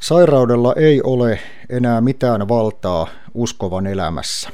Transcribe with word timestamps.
Sairaudella 0.00 0.74
ei 0.76 1.02
ole 1.02 1.40
enää 1.68 2.00
mitään 2.00 2.48
valtaa 2.48 3.06
uskovan 3.34 3.86
elämässä. 3.86 4.50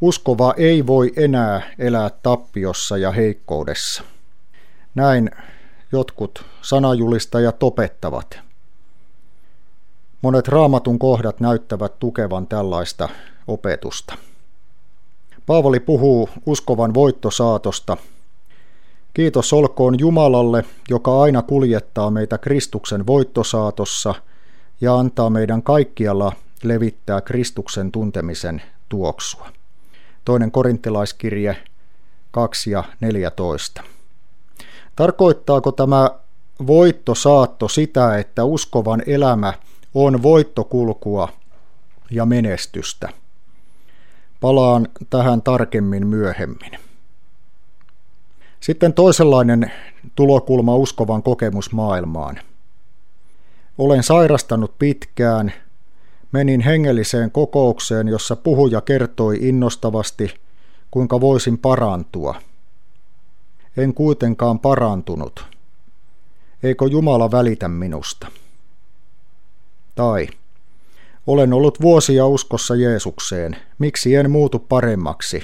Uskova 0.00 0.54
ei 0.56 0.86
voi 0.86 1.12
enää 1.16 1.74
elää 1.78 2.10
tappiossa 2.22 2.96
ja 2.96 3.10
heikkoudessa. 3.10 4.02
Näin 4.94 5.30
jotkut 5.92 6.44
sanajulistajat 6.62 7.62
opettavat. 7.62 8.38
Monet 10.22 10.48
raamatun 10.48 10.98
kohdat 10.98 11.40
näyttävät 11.40 11.98
tukevan 11.98 12.46
tällaista 12.46 13.08
opetusta. 13.46 14.14
Paavali 15.46 15.80
puhuu 15.80 16.28
uskovan 16.46 16.94
voittosaatosta. 16.94 17.96
Kiitos 19.14 19.52
olkoon 19.52 19.98
Jumalalle, 19.98 20.64
joka 20.90 21.22
aina 21.22 21.42
kuljettaa 21.42 22.10
meitä 22.10 22.38
Kristuksen 22.38 23.06
voittosaatossa 23.06 24.14
ja 24.80 24.94
antaa 24.98 25.30
meidän 25.30 25.62
kaikkialla 25.62 26.32
levittää 26.62 27.20
Kristuksen 27.20 27.92
tuntemisen 27.92 28.62
tuoksua. 28.88 29.48
Toinen 30.24 30.50
korintilaiskirje 30.50 31.56
2 32.30 32.70
ja 32.70 32.84
14. 33.00 33.82
Tarkoittaako 34.96 35.72
tämä 35.72 36.10
voittosaatto 36.66 37.68
sitä, 37.68 38.18
että 38.18 38.44
uskovan 38.44 39.02
elämä 39.06 39.52
on 39.94 40.22
voittokulkua 40.22 41.28
ja 42.10 42.26
menestystä? 42.26 43.08
Palaan 44.40 44.88
tähän 45.10 45.42
tarkemmin 45.42 46.06
myöhemmin. 46.06 46.93
Sitten 48.64 48.92
toisenlainen 48.92 49.72
tulokulma 50.14 50.76
uskovan 50.76 51.22
kokemusmaailmaan. 51.22 52.40
Olen 53.78 54.02
sairastanut 54.02 54.78
pitkään, 54.78 55.52
menin 56.32 56.60
hengelliseen 56.60 57.30
kokoukseen, 57.30 58.08
jossa 58.08 58.36
puhuja 58.36 58.80
kertoi 58.80 59.38
innostavasti, 59.40 60.34
kuinka 60.90 61.20
voisin 61.20 61.58
parantua. 61.58 62.34
En 63.76 63.94
kuitenkaan 63.94 64.58
parantunut. 64.58 65.44
Eikö 66.62 66.84
Jumala 66.86 67.30
välitä 67.30 67.68
minusta? 67.68 68.26
Tai 69.94 70.28
olen 71.26 71.52
ollut 71.52 71.80
vuosia 71.80 72.26
uskossa 72.26 72.74
Jeesukseen. 72.74 73.56
Miksi 73.78 74.14
en 74.14 74.30
muutu 74.30 74.58
paremmaksi? 74.58 75.42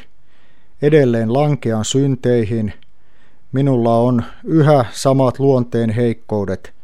Edelleen 0.82 1.32
lankean 1.32 1.84
synteihin. 1.84 2.72
Minulla 3.52 3.96
on 3.96 4.24
yhä 4.44 4.84
samat 4.92 5.38
luonteen 5.38 5.90
heikkoudet, 5.90 6.74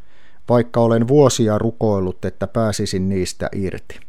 vaikka 0.49 0.79
olen 0.79 1.07
vuosia 1.07 1.57
rukoillut, 1.57 2.25
että 2.25 2.47
pääsisin 2.47 3.09
niistä 3.09 3.49
irti. 3.55 3.99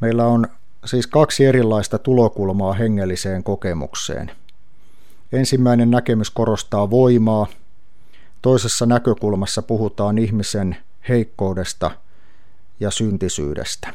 Meillä 0.00 0.26
on 0.26 0.46
siis 0.84 1.06
kaksi 1.06 1.44
erilaista 1.44 1.98
tulokulmaa 1.98 2.72
hengelliseen 2.72 3.44
kokemukseen. 3.44 4.30
Ensimmäinen 5.32 5.90
näkemys 5.90 6.30
korostaa 6.30 6.90
voimaa, 6.90 7.46
toisessa 8.42 8.86
näkökulmassa 8.86 9.62
puhutaan 9.62 10.18
ihmisen 10.18 10.76
heikkoudesta– 11.08 11.90
ja 12.80 12.90
syntisyydestä. 12.90 13.94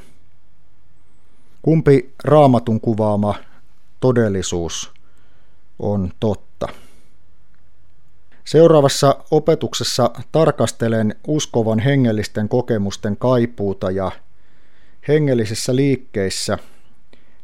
Kumpi 1.61 2.13
raamatun 2.23 2.81
kuvaama 2.81 3.35
todellisuus 3.99 4.91
on 5.79 6.11
totta? 6.19 6.52
Seuraavassa 8.45 9.23
opetuksessa 9.31 10.11
tarkastelen 10.31 11.15
uskovan 11.27 11.79
hengellisten 11.79 12.49
kokemusten 12.49 13.17
kaipuuta 13.17 13.91
ja 13.91 14.11
hengellisissä 15.07 15.75
liikkeissä, 15.75 16.57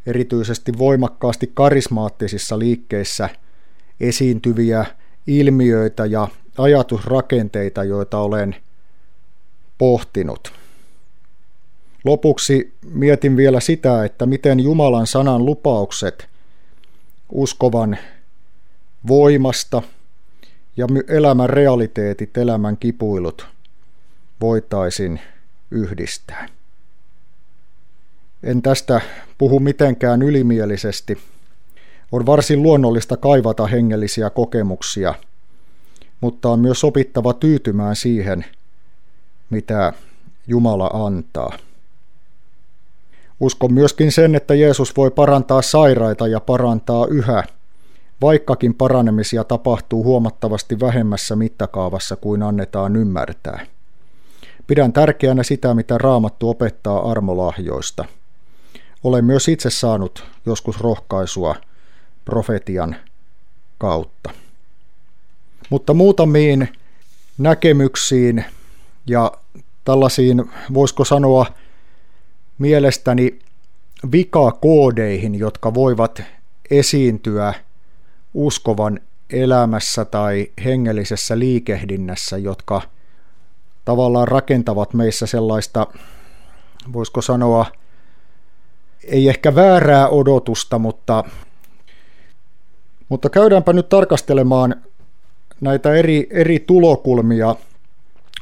erityisesti 0.05 0.71
voimakkaasti 0.77 1.51
karismaattisissa 1.53 2.59
liikkeissä, 2.59 3.29
esiintyviä 3.99 4.85
ilmiöitä 5.27 6.05
ja 6.05 6.27
ajatusrakenteita, 6.57 7.83
joita 7.83 8.17
olen 8.17 8.55
pohtinut. 9.77 10.53
Lopuksi 12.03 12.73
mietin 12.93 13.37
vielä 13.37 13.59
sitä, 13.59 14.05
että 14.05 14.25
miten 14.25 14.59
Jumalan 14.59 15.07
sanan 15.07 15.45
lupaukset 15.45 16.27
uskovan 17.31 17.97
voimasta 19.07 19.81
ja 20.79 20.87
elämän 21.07 21.49
realiteetit, 21.49 22.37
elämän 22.37 22.77
kipuilut 22.77 23.47
voitaisiin 24.41 25.19
yhdistää. 25.71 26.47
En 28.43 28.61
tästä 28.61 29.01
puhu 29.37 29.59
mitenkään 29.59 30.21
ylimielisesti. 30.21 31.17
On 32.11 32.25
varsin 32.25 32.63
luonnollista 32.63 33.17
kaivata 33.17 33.67
hengellisiä 33.67 34.29
kokemuksia, 34.29 35.13
mutta 36.21 36.49
on 36.49 36.59
myös 36.59 36.83
opittava 36.83 37.33
tyytymään 37.33 37.95
siihen, 37.95 38.45
mitä 39.49 39.93
Jumala 40.47 40.87
antaa. 40.93 41.57
Uskon 43.39 43.73
myöskin 43.73 44.11
sen, 44.11 44.35
että 44.35 44.55
Jeesus 44.55 44.97
voi 44.97 45.11
parantaa 45.11 45.61
sairaita 45.61 46.27
ja 46.27 46.39
parantaa 46.39 47.07
yhä, 47.07 47.43
vaikkakin 48.21 48.73
paranemisia 48.73 49.43
tapahtuu 49.43 50.03
huomattavasti 50.03 50.79
vähemmässä 50.79 51.35
mittakaavassa 51.35 52.15
kuin 52.15 52.43
annetaan 52.43 52.95
ymmärtää. 52.95 53.65
Pidän 54.67 54.93
tärkeänä 54.93 55.43
sitä, 55.43 55.73
mitä 55.73 55.97
Raamattu 55.97 56.49
opettaa 56.49 57.11
armolahjoista. 57.11 58.05
Olen 59.03 59.25
myös 59.25 59.47
itse 59.47 59.69
saanut 59.69 60.23
joskus 60.45 60.79
rohkaisua 60.79 61.55
profetian 62.25 62.95
kautta. 63.77 64.29
Mutta 65.69 65.93
muutamiin 65.93 66.69
näkemyksiin 67.37 68.45
ja 69.07 69.31
tällaisiin, 69.85 70.51
voisiko 70.73 71.05
sanoa, 71.05 71.45
mielestäni 72.57 73.39
vikakoodeihin, 74.11 75.35
jotka 75.35 75.73
voivat 75.73 76.21
esiintyä 76.71 77.53
uskovan 78.33 78.99
elämässä 79.29 80.05
tai 80.05 80.51
hengellisessä 80.65 81.39
liikehdinnässä, 81.39 82.37
jotka 82.37 82.81
tavallaan 83.85 84.27
rakentavat 84.27 84.93
meissä 84.93 85.25
sellaista, 85.25 85.87
voisiko 86.93 87.21
sanoa, 87.21 87.65
ei 89.03 89.29
ehkä 89.29 89.55
väärää 89.55 90.09
odotusta, 90.09 90.79
mutta, 90.79 91.23
mutta 93.09 93.29
käydäänpä 93.29 93.73
nyt 93.73 93.89
tarkastelemaan 93.89 94.75
näitä 95.61 95.93
eri, 95.93 96.27
eri 96.31 96.59
tulokulmia 96.59 97.55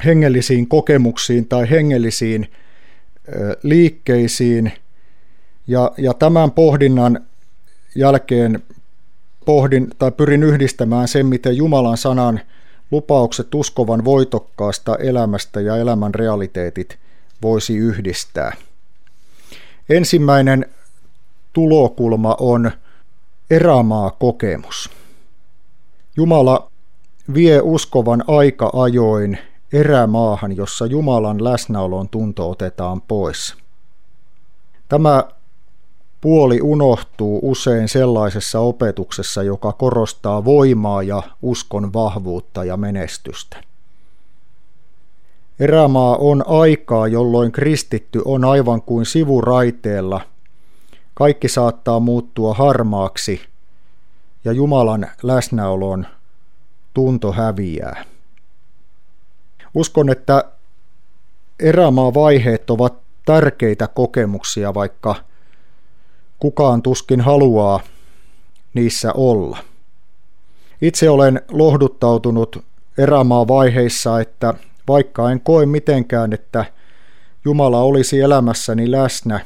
hengellisiin 0.06 0.68
kokemuksiin 0.68 1.48
tai 1.48 1.70
hengellisiin 1.70 2.52
liikkeisiin. 3.64 4.72
Ja, 5.68 5.92
ja 5.98 6.14
tämän 6.14 6.52
pohdinnan 6.52 7.26
jälkeen 7.96 8.64
pohdin 9.48 9.88
tai 10.00 10.12
pyrin 10.12 10.44
yhdistämään 10.44 11.08
sen, 11.08 11.26
miten 11.26 11.58
Jumalan 11.58 11.98
sanan 11.98 12.40
lupaukset 12.92 13.56
uskovan 13.56 14.06
voitokkaasta 14.06 14.96
elämästä 14.96 15.62
ja 15.62 15.78
elämän 15.78 16.16
realiteetit 16.16 17.00
voisi 17.42 17.78
yhdistää. 17.78 18.56
Ensimmäinen 19.90 20.66
tulokulma 21.54 22.36
on 22.40 22.72
erämaa 23.50 24.12
kokemus. 24.12 24.90
Jumala 26.18 26.72
vie 27.34 27.62
uskovan 27.62 28.24
aika 28.28 28.70
ajoin 28.74 29.38
erämaahan, 29.74 30.58
jossa 30.58 30.86
Jumalan 30.86 31.44
läsnäolon 31.44 32.10
tunto 32.10 32.50
otetaan 32.50 33.02
pois. 33.02 33.56
Tämä 34.90 35.24
puoli 36.22 36.62
unohtuu 36.62 37.40
usein 37.44 37.90
sellaisessa 37.90 38.60
opetuksessa, 38.60 39.44
joka 39.44 39.74
korostaa 39.74 40.46
voimaa 40.46 41.04
ja 41.04 41.24
uskon 41.42 41.94
vahvuutta 41.94 42.64
ja 42.64 42.78
menestystä. 42.78 43.58
Erämaa 45.60 46.16
on 46.16 46.44
aikaa, 46.48 47.08
jolloin 47.08 47.52
kristitty 47.52 48.22
on 48.26 48.46
aivan 48.46 48.82
kuin 48.82 49.06
sivuraiteella. 49.06 50.22
Kaikki 51.14 51.48
saattaa 51.48 52.00
muuttua 52.00 52.54
harmaaksi 52.54 53.42
ja 54.46 54.52
Jumalan 54.52 55.08
läsnäolon 55.24 56.06
tunto 56.94 57.32
häviää. 57.32 58.06
Uskon, 59.74 60.10
että 60.10 60.44
erämaa-vaiheet 61.60 62.70
ovat 62.70 62.94
tärkeitä 63.26 63.88
kokemuksia, 63.88 64.74
vaikka 64.74 65.16
kukaan 66.40 66.82
tuskin 66.82 67.22
haluaa 67.22 67.80
niissä 68.74 69.14
olla. 69.14 69.58
Itse 70.82 71.10
olen 71.10 71.42
lohduttautunut 71.52 72.64
erämaa-vaiheissa, 72.98 74.20
että 74.20 74.54
vaikka 74.88 75.32
en 75.32 75.42
koe 75.42 75.66
mitenkään, 75.66 76.34
että 76.34 76.66
Jumala 77.46 77.82
olisi 77.82 78.22
elämässäni 78.22 78.92
läsnä 78.92 79.40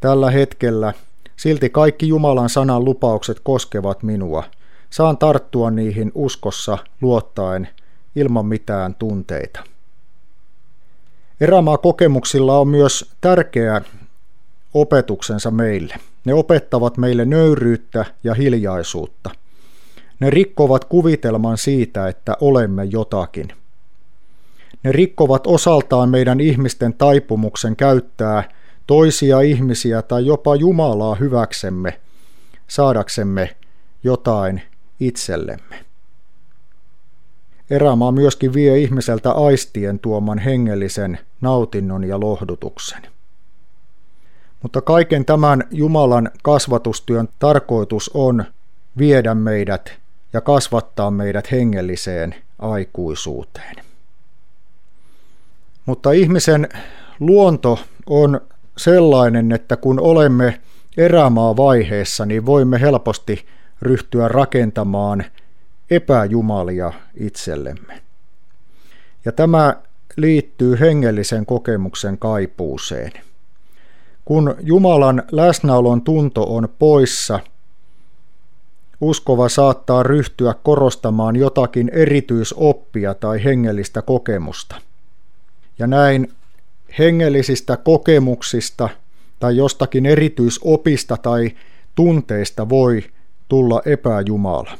tällä 0.00 0.30
hetkellä, 0.30 0.92
silti 1.36 1.70
kaikki 1.70 2.08
Jumalan 2.08 2.48
sanan 2.48 2.84
lupaukset 2.84 3.40
koskevat 3.40 4.02
minua. 4.02 4.44
Saan 4.90 5.18
tarttua 5.18 5.70
niihin 5.70 6.12
uskossa 6.14 6.78
luottaen 7.00 7.68
ilman 8.16 8.46
mitään 8.46 8.94
tunteita. 8.94 9.60
Erämaa 11.40 11.78
kokemuksilla 11.78 12.58
on 12.58 12.68
myös 12.68 13.10
tärkeä 13.20 13.82
opetuksensa 14.80 15.50
meille. 15.50 15.94
Ne 16.24 16.34
opettavat 16.34 16.96
meille 16.96 17.24
nöyryyttä 17.24 18.04
ja 18.24 18.34
hiljaisuutta. 18.34 19.30
Ne 20.20 20.30
rikkovat 20.30 20.84
kuvitelman 20.84 21.58
siitä, 21.58 22.08
että 22.08 22.36
olemme 22.40 22.84
jotakin. 22.84 23.48
Ne 24.82 24.92
rikkovat 24.92 25.46
osaltaan 25.46 26.08
meidän 26.08 26.40
ihmisten 26.40 26.94
taipumuksen 26.94 27.76
käyttää 27.76 28.48
toisia 28.86 29.40
ihmisiä 29.40 30.02
tai 30.02 30.26
jopa 30.26 30.56
Jumalaa 30.56 31.14
hyväksemme, 31.14 32.00
saadaksemme 32.68 33.56
jotain 34.04 34.62
itsellemme. 35.00 35.84
Erämaa 37.70 38.12
myöskin 38.12 38.54
vie 38.54 38.78
ihmiseltä 38.78 39.32
aistien 39.32 39.98
tuoman 39.98 40.38
hengellisen 40.38 41.18
nautinnon 41.40 42.04
ja 42.04 42.20
lohdutuksen. 42.20 43.15
Mutta 44.66 44.80
kaiken 44.80 45.24
tämän 45.24 45.64
Jumalan 45.70 46.30
kasvatustyön 46.42 47.28
tarkoitus 47.38 48.10
on 48.14 48.44
viedä 48.98 49.34
meidät 49.34 49.92
ja 50.32 50.40
kasvattaa 50.40 51.10
meidät 51.10 51.50
hengelliseen 51.50 52.34
aikuisuuteen. 52.58 53.76
Mutta 55.86 56.12
ihmisen 56.12 56.68
luonto 57.20 57.78
on 58.06 58.40
sellainen, 58.76 59.52
että 59.52 59.76
kun 59.76 60.00
olemme 60.00 60.60
erämaa 60.96 61.56
vaiheessa, 61.56 62.26
niin 62.26 62.46
voimme 62.46 62.80
helposti 62.80 63.46
ryhtyä 63.82 64.28
rakentamaan 64.28 65.24
epäjumalia 65.90 66.92
itsellemme. 67.14 68.02
Ja 69.24 69.32
tämä 69.32 69.76
liittyy 70.16 70.80
hengellisen 70.80 71.46
kokemuksen 71.46 72.18
kaipuuseen. 72.18 73.12
Kun 74.26 74.54
Jumalan 74.60 75.22
läsnäolon 75.32 76.02
tunto 76.02 76.42
on 76.42 76.68
poissa, 76.78 77.40
uskova 79.00 79.48
saattaa 79.48 80.02
ryhtyä 80.02 80.54
korostamaan 80.62 81.36
jotakin 81.36 81.88
erityisoppia 81.88 83.14
tai 83.14 83.44
hengellistä 83.44 84.02
kokemusta. 84.02 84.76
Ja 85.78 85.86
näin 85.86 86.32
hengellisistä 86.98 87.76
kokemuksista 87.76 88.88
tai 89.40 89.56
jostakin 89.56 90.06
erityisopista 90.06 91.16
tai 91.16 91.50
tunteista 91.94 92.68
voi 92.68 93.02
tulla 93.48 93.82
epäjumala. 93.84 94.78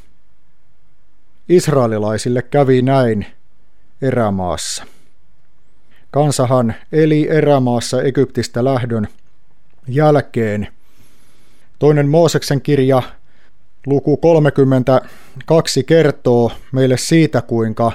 Israelilaisille 1.49 2.43
kävi 2.43 2.83
näin 2.83 3.27
erämaassa. 4.03 4.85
Kansahan 6.11 6.75
eli 6.93 7.29
erämaassa 7.31 8.03
Egyptistä 8.03 8.65
lähdön 8.65 9.09
jälkeen. 9.89 10.69
Toinen 11.79 12.09
Mooseksen 12.09 12.63
kirja 12.63 13.03
luku 13.87 14.17
32 14.17 15.85
kertoo 15.85 16.53
meille 16.73 16.97
siitä, 16.97 17.43
kuinka 17.43 17.93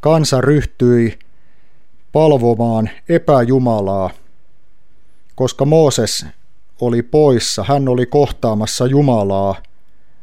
kansa 0.00 0.40
ryhtyi 0.40 1.18
palvomaan 2.12 2.90
epäjumalaa, 3.08 4.10
koska 5.34 5.64
Mooses 5.64 6.26
oli 6.80 7.02
poissa, 7.02 7.64
hän 7.68 7.88
oli 7.88 8.06
kohtaamassa 8.06 8.86
Jumalaa 8.86 9.62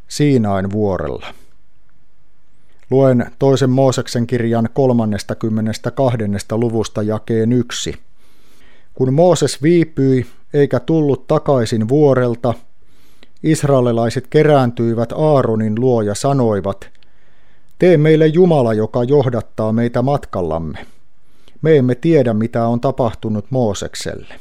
Siinain 0.08 0.72
vuorella. 0.72 1.34
Luen 2.92 3.32
toisen 3.40 3.70
Mooseksen 3.70 4.28
kirjan 4.28 4.70
32. 4.74 6.18
luvusta 6.52 7.02
jakeen 7.04 7.54
yksi. 7.54 8.00
Kun 8.94 9.14
Mooses 9.14 9.64
viipyi 9.64 10.26
eikä 10.54 10.80
tullut 10.80 11.28
takaisin 11.28 11.88
vuorelta, 11.88 12.54
israelilaiset 13.44 14.28
kerääntyivät 14.28 15.12
Aaronin 15.12 15.80
luo 15.80 16.02
ja 16.02 16.16
sanoivat, 16.16 16.90
Tee 17.80 17.98
meille 17.98 18.28
Jumala, 18.28 18.74
joka 18.74 19.04
johdattaa 19.04 19.72
meitä 19.74 20.02
matkallamme. 20.02 20.86
Me 21.62 21.78
emme 21.78 21.96
tiedä, 21.96 22.34
mitä 22.34 22.66
on 22.66 22.82
tapahtunut 22.82 23.46
Moosekselle. 23.50 24.36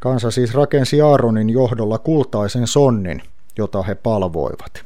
Kansa 0.00 0.30
siis 0.30 0.54
rakensi 0.54 1.00
Aaronin 1.00 1.50
johdolla 1.50 1.98
kultaisen 1.98 2.66
sonnin, 2.66 3.22
jota 3.58 3.82
he 3.82 3.94
palvoivat. 3.94 4.84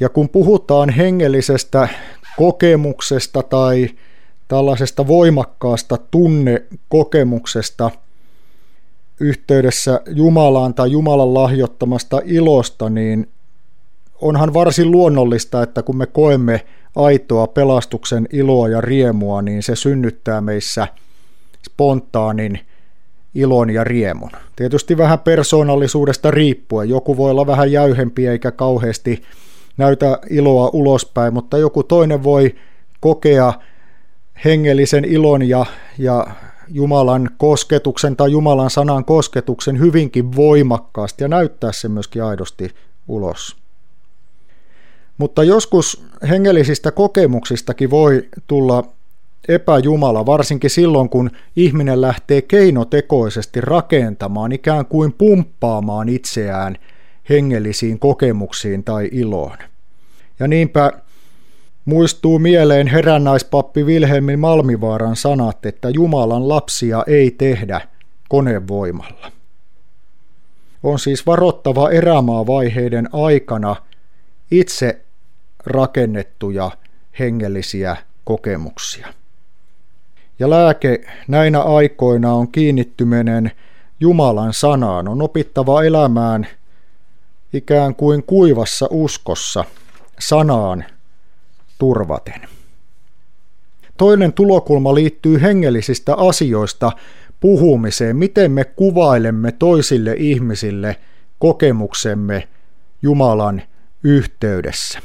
Ja 0.00 0.08
kun 0.08 0.28
puhutaan 0.28 0.90
hengellisestä 0.90 1.88
kokemuksesta 2.36 3.42
tai 3.42 3.88
tällaisesta 4.50 5.06
voimakkaasta 5.06 5.98
tunnekokemuksesta 6.10 7.90
yhteydessä 9.20 10.00
Jumalaan 10.08 10.74
tai 10.74 10.90
Jumalan 10.90 11.34
lahjoittamasta 11.34 12.20
ilosta, 12.24 12.90
niin 12.90 13.28
onhan 14.20 14.54
varsin 14.54 14.90
luonnollista, 14.90 15.62
että 15.62 15.82
kun 15.82 15.96
me 15.96 16.06
koemme 16.06 16.66
aitoa 16.96 17.46
pelastuksen 17.46 18.28
iloa 18.32 18.68
ja 18.68 18.80
riemua, 18.80 19.42
niin 19.42 19.62
se 19.62 19.76
synnyttää 19.76 20.40
meissä 20.40 20.88
spontaanin 21.66 22.60
ilon 23.34 23.70
ja 23.70 23.84
riemun. 23.84 24.30
Tietysti 24.56 24.98
vähän 24.98 25.18
persoonallisuudesta 25.18 26.30
riippuen. 26.30 26.88
Joku 26.88 27.16
voi 27.16 27.30
olla 27.30 27.46
vähän 27.46 27.72
jäyhempi 27.72 28.26
eikä 28.26 28.50
kauheasti 28.50 29.22
näytä 29.76 30.18
iloa 30.30 30.70
ulospäin, 30.72 31.34
mutta 31.34 31.58
joku 31.58 31.82
toinen 31.82 32.24
voi 32.24 32.54
kokea 33.00 33.52
hengellisen 34.44 35.04
ilon 35.04 35.48
ja, 35.48 35.66
ja 35.98 36.26
Jumalan 36.68 37.30
kosketuksen 37.38 38.16
tai 38.16 38.30
Jumalan 38.30 38.70
sanan 38.70 39.04
kosketuksen 39.04 39.78
hyvinkin 39.78 40.36
voimakkaasti 40.36 41.24
ja 41.24 41.28
näyttää 41.28 41.72
se 41.72 41.88
myöskin 41.88 42.24
aidosti 42.24 42.70
ulos. 43.08 43.56
Mutta 45.18 45.44
joskus 45.44 46.04
hengellisistä 46.28 46.90
kokemuksistakin 46.90 47.90
voi 47.90 48.28
tulla 48.46 48.84
epäjumala, 49.48 50.26
varsinkin 50.26 50.70
silloin 50.70 51.08
kun 51.08 51.30
ihminen 51.56 52.00
lähtee 52.00 52.42
keinotekoisesti 52.42 53.60
rakentamaan, 53.60 54.52
ikään 54.52 54.86
kuin 54.86 55.12
pumppaamaan 55.12 56.08
itseään 56.08 56.76
hengellisiin 57.28 57.98
kokemuksiin 57.98 58.84
tai 58.84 59.08
iloon. 59.12 59.56
Ja 60.38 60.48
niinpä 60.48 60.92
muistuu 61.84 62.38
mieleen 62.38 62.86
herännäispappi 62.86 63.86
Vilhelmin 63.86 64.38
Malmivaaran 64.38 65.16
sanat, 65.16 65.66
että 65.66 65.90
Jumalan 65.90 66.48
lapsia 66.48 67.04
ei 67.06 67.30
tehdä 67.30 67.80
konevoimalla. 68.28 69.32
On 70.82 70.98
siis 70.98 71.26
varottava 71.26 71.90
erämaavaiheiden 71.90 73.08
aikana 73.12 73.76
itse 74.50 75.04
rakennettuja 75.66 76.70
hengellisiä 77.18 77.96
kokemuksia. 78.24 79.06
Ja 80.38 80.50
lääke 80.50 81.00
näinä 81.28 81.62
aikoina 81.62 82.32
on 82.32 82.52
kiinnittyminen 82.52 83.50
Jumalan 84.00 84.54
sanaan. 84.54 85.08
On 85.08 85.22
opittava 85.22 85.82
elämään 85.82 86.46
ikään 87.52 87.94
kuin 87.94 88.22
kuivassa 88.22 88.86
uskossa 88.90 89.64
sanaan 90.18 90.84
turvaten. 91.80 92.48
Toinen 93.96 94.32
tulokulma 94.32 94.94
liittyy 94.94 95.40
hengellisistä 95.42 96.14
asioista 96.14 96.92
puhumiseen, 97.40 98.16
miten 98.16 98.52
me 98.52 98.64
kuvailemme 98.64 99.52
toisille 99.52 100.14
ihmisille 100.18 100.96
kokemuksemme 101.38 102.48
Jumalan 103.02 103.62
yhteydessä. 104.04 104.98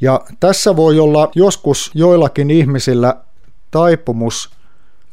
Ja 0.00 0.20
tässä 0.40 0.76
voi 0.76 0.98
olla 0.98 1.30
joskus 1.34 1.90
joillakin 1.94 2.50
ihmisillä 2.50 3.16
taipumus 3.70 4.50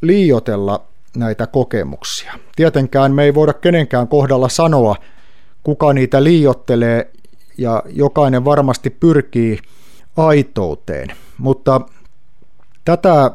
liiotella 0.00 0.84
näitä 1.16 1.46
kokemuksia. 1.46 2.32
Tietenkään 2.56 3.12
me 3.12 3.24
ei 3.24 3.34
voida 3.34 3.52
kenenkään 3.52 4.08
kohdalla 4.08 4.48
sanoa, 4.48 4.96
kuka 5.62 5.92
niitä 5.92 6.24
liiottelee, 6.24 7.10
ja 7.58 7.82
jokainen 7.86 8.44
varmasti 8.44 8.90
pyrkii 8.90 9.58
aitouteen. 10.16 11.08
Mutta 11.38 11.80
tätä 12.84 13.30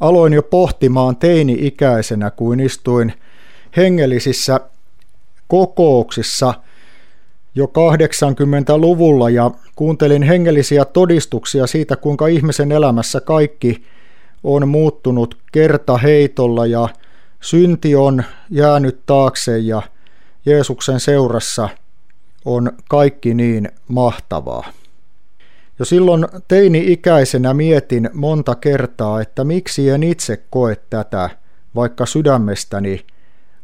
aloin 0.00 0.32
jo 0.32 0.42
pohtimaan 0.42 1.16
teini-ikäisenä, 1.16 2.30
kuin 2.30 2.60
istuin 2.60 3.12
hengellisissä 3.76 4.60
kokouksissa 5.48 6.54
jo 7.54 7.66
80-luvulla 7.66 9.30
ja 9.30 9.50
kuuntelin 9.76 10.22
hengellisiä 10.22 10.84
todistuksia 10.84 11.66
siitä, 11.66 11.96
kuinka 11.96 12.26
ihmisen 12.26 12.72
elämässä 12.72 13.20
kaikki 13.20 13.84
on 14.44 14.68
muuttunut 14.68 15.38
kertaheitolla 15.52 16.66
ja 16.66 16.88
synti 17.40 17.94
on 17.94 18.24
jäänyt 18.50 19.00
taakse 19.06 19.58
ja 19.58 19.82
Jeesuksen 20.46 21.00
seurassa 21.00 21.68
on 22.44 22.72
kaikki 22.88 23.34
niin 23.34 23.68
mahtavaa. 23.88 24.79
Jo 25.80 25.84
silloin 25.84 26.26
teini-ikäisenä 26.48 27.54
mietin 27.54 28.10
monta 28.12 28.54
kertaa, 28.54 29.20
että 29.20 29.44
miksi 29.44 29.88
en 29.88 30.02
itse 30.02 30.42
koe 30.50 30.76
tätä, 30.90 31.30
vaikka 31.74 32.06
sydämestäni 32.06 33.06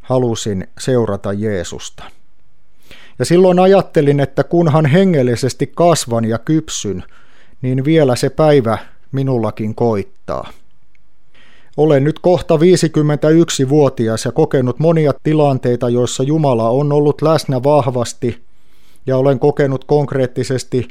halusin 0.01 0.67
seurata 0.79 1.33
Jeesusta. 1.33 2.03
Ja 3.19 3.25
silloin 3.25 3.59
ajattelin, 3.59 4.19
että 4.19 4.43
kunhan 4.43 4.85
hengellisesti 4.85 5.71
kasvan 5.75 6.25
ja 6.25 6.37
kypsyn, 6.37 7.03
niin 7.61 7.85
vielä 7.85 8.15
se 8.15 8.29
päivä 8.29 8.77
minullakin 9.11 9.75
koittaa. 9.75 10.49
Olen 11.77 12.03
nyt 12.03 12.19
kohta 12.19 12.55
51-vuotias 12.55 14.25
ja 14.25 14.31
kokenut 14.31 14.79
monia 14.79 15.13
tilanteita, 15.23 15.89
joissa 15.89 16.23
Jumala 16.23 16.69
on 16.69 16.91
ollut 16.91 17.21
läsnä 17.21 17.63
vahvasti 17.63 18.43
ja 19.05 19.17
olen 19.17 19.39
kokenut 19.39 19.83
konkreettisesti 19.83 20.87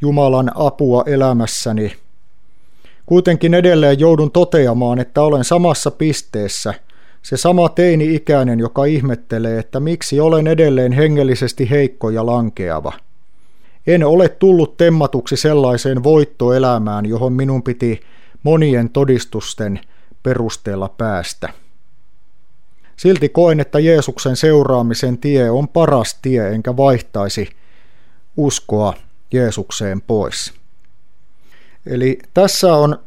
Jumalan 0.00 0.50
apua 0.54 1.02
elämässäni. 1.06 1.96
Kuitenkin 3.06 3.54
edelleen 3.54 4.00
joudun 4.00 4.30
toteamaan, 4.30 4.98
että 4.98 5.22
olen 5.22 5.44
samassa 5.44 5.90
pisteessä, 5.90 6.74
se 7.22 7.36
sama 7.36 7.68
teini-ikäinen, 7.68 8.58
joka 8.58 8.84
ihmettelee, 8.84 9.58
että 9.58 9.80
miksi 9.80 10.20
olen 10.20 10.46
edelleen 10.46 10.92
hengellisesti 10.92 11.70
heikko 11.70 12.10
ja 12.10 12.26
lankeava. 12.26 12.92
En 13.86 14.04
ole 14.04 14.28
tullut 14.28 14.76
temmatuksi 14.76 15.36
sellaiseen 15.36 16.02
voittoelämään, 16.02 17.06
johon 17.06 17.32
minun 17.32 17.62
piti 17.62 18.00
monien 18.42 18.90
todistusten 18.90 19.80
perusteella 20.22 20.88
päästä. 20.88 21.48
Silti 22.96 23.28
koen, 23.28 23.60
että 23.60 23.78
Jeesuksen 23.78 24.36
seuraamisen 24.36 25.18
tie 25.18 25.50
on 25.50 25.68
paras 25.68 26.18
tie, 26.22 26.48
enkä 26.48 26.76
vaihtaisi 26.76 27.48
uskoa 28.36 28.94
Jeesukseen 29.32 30.00
pois. 30.00 30.52
Eli 31.86 32.18
tässä 32.34 32.74
on 32.74 32.98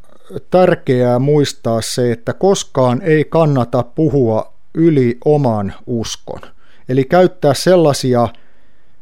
tärkeää 0.49 1.19
muistaa 1.19 1.81
se, 1.81 2.11
että 2.11 2.33
koskaan 2.33 3.01
ei 3.01 3.25
kannata 3.25 3.83
puhua 3.83 4.53
yli 4.73 5.17
oman 5.25 5.73
uskon. 5.87 6.41
Eli 6.89 7.05
käyttää 7.05 7.53
sellaisia 7.53 8.27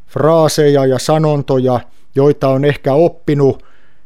fraaseja 0.08 0.86
ja 0.86 1.00
sanontoja, 1.00 1.80
joita 2.16 2.48
on 2.48 2.66
ehkä 2.66 2.94
oppinut 2.94 3.64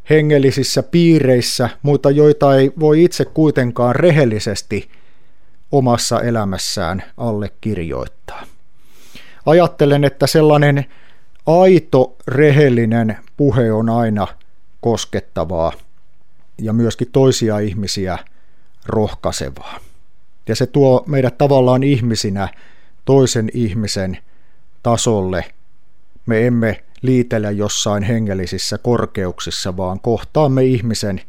hengellisissä 0.09 0.83
piireissä, 0.83 1.69
mutta 1.81 2.11
joita 2.11 2.55
ei 2.55 2.71
voi 2.79 3.03
itse 3.03 3.25
kuitenkaan 3.25 3.95
rehellisesti 3.95 4.89
omassa 5.71 6.21
elämässään 6.21 7.03
allekirjoittaa. 7.17 8.43
Ajattelen, 9.45 10.03
että 10.03 10.27
sellainen 10.27 10.85
aito, 11.45 12.15
rehellinen 12.27 13.17
puhe 13.37 13.71
on 13.71 13.89
aina 13.89 14.27
koskettavaa 14.81 15.73
ja 16.57 16.73
myöskin 16.73 17.09
toisia 17.11 17.59
ihmisiä 17.59 18.17
rohkaisevaa. 18.85 19.79
Ja 20.47 20.55
se 20.55 20.65
tuo 20.65 21.03
meidät 21.07 21.37
tavallaan 21.37 21.83
ihmisinä 21.83 22.47
toisen 23.05 23.49
ihmisen 23.53 24.17
tasolle. 24.83 25.45
Me 26.25 26.47
emme 26.47 26.83
liitellä 27.01 27.51
jossain 27.51 28.03
hengellisissä 28.03 28.77
korkeuksissa, 28.77 29.77
vaan 29.77 29.99
kohtaamme 29.99 30.63
ihmisen 30.63 31.21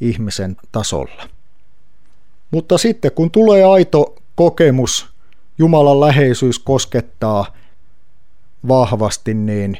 ihmisen 0.00 0.56
tasolla. 0.72 1.28
Mutta 2.50 2.78
sitten 2.78 3.12
kun 3.12 3.30
tulee 3.30 3.64
aito 3.64 4.14
kokemus, 4.34 5.10
Jumalan 5.58 6.00
läheisyys 6.00 6.58
koskettaa 6.58 7.46
vahvasti, 8.68 9.34
niin 9.34 9.78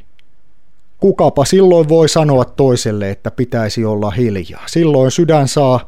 kukapa 0.99 1.45
silloin 1.45 1.89
voi 1.89 2.09
sanoa 2.09 2.45
toiselle, 2.45 3.11
että 3.11 3.31
pitäisi 3.31 3.85
olla 3.85 4.11
hiljaa. 4.11 4.63
Silloin 4.67 5.11
sydän 5.11 5.49
saa 5.49 5.87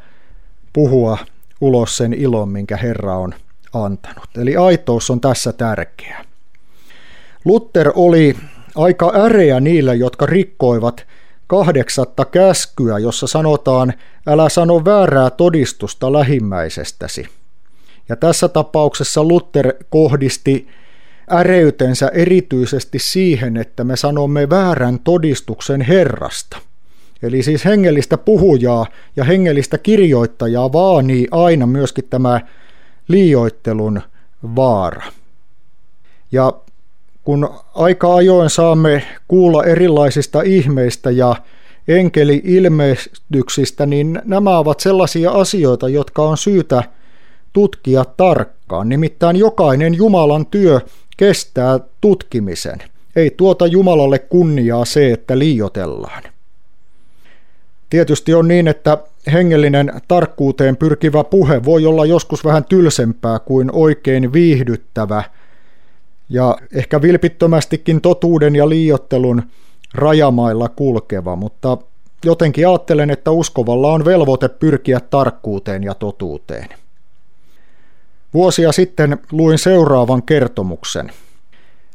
puhua 0.72 1.18
ulos 1.60 1.96
sen 1.96 2.14
ilon, 2.14 2.48
minkä 2.48 2.76
Herra 2.76 3.16
on 3.16 3.34
antanut. 3.72 4.28
Eli 4.38 4.56
aitous 4.56 5.10
on 5.10 5.20
tässä 5.20 5.52
tärkeä. 5.52 6.24
Luther 7.44 7.92
oli 7.94 8.36
aika 8.74 9.12
äreä 9.16 9.60
niillä, 9.60 9.94
jotka 9.94 10.26
rikkoivat 10.26 11.06
kahdeksatta 11.46 12.24
käskyä, 12.24 12.98
jossa 12.98 13.26
sanotaan, 13.26 13.92
älä 14.26 14.48
sano 14.48 14.84
väärää 14.84 15.30
todistusta 15.30 16.12
lähimmäisestäsi. 16.12 17.28
Ja 18.08 18.16
tässä 18.16 18.48
tapauksessa 18.48 19.24
Luther 19.24 19.74
kohdisti 19.90 20.68
äreytensä 21.32 22.08
erityisesti 22.14 22.98
siihen, 22.98 23.56
että 23.56 23.84
me 23.84 23.96
sanomme 23.96 24.50
väärän 24.50 24.98
todistuksen 24.98 25.80
Herrasta. 25.80 26.58
Eli 27.22 27.42
siis 27.42 27.64
hengellistä 27.64 28.18
puhujaa 28.18 28.86
ja 29.16 29.24
hengellistä 29.24 29.78
kirjoittajaa 29.78 30.72
vaanii 30.72 31.28
aina 31.30 31.66
myöskin 31.66 32.04
tämä 32.10 32.40
liioittelun 33.08 34.02
vaara. 34.56 35.02
Ja 36.32 36.52
kun 37.24 37.50
aika 37.74 38.14
ajoin 38.14 38.50
saamme 38.50 39.02
kuulla 39.28 39.64
erilaisista 39.64 40.42
ihmeistä 40.42 41.10
ja 41.10 41.36
enkeli-ilmestyksistä, 41.88 43.86
niin 43.86 44.22
nämä 44.24 44.58
ovat 44.58 44.80
sellaisia 44.80 45.30
asioita, 45.30 45.88
jotka 45.88 46.22
on 46.22 46.38
syytä 46.38 46.82
tutkia 47.52 48.04
tarkkaan. 48.04 48.88
Nimittäin 48.88 49.36
jokainen 49.36 49.94
Jumalan 49.94 50.46
työ 50.46 50.80
kestää 51.16 51.80
tutkimisen. 52.00 52.78
Ei 53.16 53.30
tuota 53.36 53.66
Jumalalle 53.66 54.18
kunniaa 54.18 54.84
se, 54.84 55.12
että 55.12 55.38
liiotellaan. 55.38 56.22
Tietysti 57.90 58.34
on 58.34 58.48
niin, 58.48 58.68
että 58.68 58.98
hengellinen 59.32 59.92
tarkkuuteen 60.08 60.76
pyrkivä 60.76 61.24
puhe 61.24 61.64
voi 61.64 61.86
olla 61.86 62.06
joskus 62.06 62.44
vähän 62.44 62.64
tylsempää 62.64 63.38
kuin 63.38 63.70
oikein 63.72 64.32
viihdyttävä 64.32 65.24
ja 66.28 66.56
ehkä 66.72 67.02
vilpittömästikin 67.02 68.00
totuuden 68.00 68.56
ja 68.56 68.68
liiottelun 68.68 69.42
rajamailla 69.94 70.68
kulkeva, 70.68 71.36
mutta 71.36 71.78
jotenkin 72.24 72.68
ajattelen, 72.68 73.10
että 73.10 73.30
uskovalla 73.30 73.92
on 73.92 74.04
velvoite 74.04 74.48
pyrkiä 74.48 75.00
tarkkuuteen 75.00 75.84
ja 75.84 75.94
totuuteen. 75.94 76.68
Vuosia 78.34 78.72
sitten 78.72 79.18
luin 79.32 79.58
seuraavan 79.58 80.22
kertomuksen. 80.22 81.12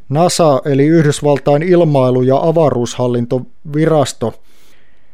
NASA 0.10 0.62
eli 0.66 0.86
Yhdysvaltain 0.86 1.64
ilmailu- 1.64 2.22
ja 2.22 2.38
avaruushallintovirasto 2.38 4.34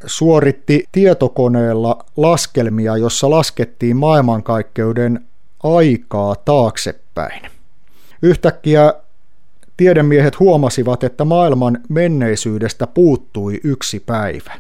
suoritti 0.05 0.83
tietokoneella 0.91 2.05
laskelmia, 2.17 2.97
jossa 2.97 3.29
laskettiin 3.29 3.97
maailmankaikkeuden 3.97 5.19
aikaa 5.63 6.35
taaksepäin. 6.35 7.41
Yhtäkkiä 8.21 8.93
tiedemiehet 9.77 10.39
huomasivat, 10.39 11.03
että 11.03 11.25
maailman 11.25 11.79
menneisyydestä 11.89 12.87
puuttui 12.87 13.59
yksi 13.63 13.99
päivä. 13.99 14.53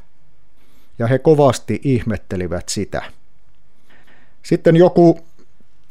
Ja 0.99 1.07
he 1.07 1.19
kovasti 1.19 1.81
ihmettelivät 1.83 2.69
sitä. 2.69 3.03
Sitten 4.43 4.75
joku 4.75 5.19